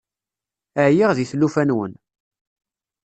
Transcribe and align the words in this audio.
Ɛyiɣ 0.85 1.11
di 1.17 1.25
tlufa-nwen. 1.31 1.93